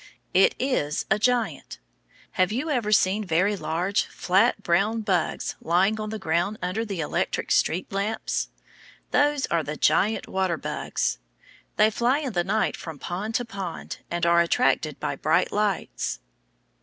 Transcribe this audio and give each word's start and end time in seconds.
It 0.33 0.55
is 0.57 1.05
a 1.11 1.19
giant! 1.19 1.77
Have 2.31 2.51
you 2.51 2.71
ever 2.71 2.91
seen 2.91 3.23
very 3.23 3.55
large, 3.55 4.05
flat 4.05 4.63
brown 4.63 5.01
bugs 5.01 5.55
lying 5.61 5.99
on 5.99 6.09
the 6.09 6.17
ground 6.17 6.57
under 6.59 6.83
the 6.83 7.01
electric 7.01 7.51
street 7.51 7.91
lamps? 7.91 8.49
Those 9.11 9.45
are 9.51 9.61
the 9.61 9.77
giant 9.77 10.27
water 10.27 10.57
bugs. 10.57 11.19
They 11.75 11.91
fly 11.91 12.17
in 12.17 12.33
the 12.33 12.43
night 12.43 12.75
from 12.75 12.97
pond 12.97 13.35
to 13.35 13.45
pond, 13.45 13.99
and 14.09 14.25
are 14.25 14.41
attracted 14.41 14.99
by 14.99 15.17
bright 15.17 15.51
lights. 15.51 16.19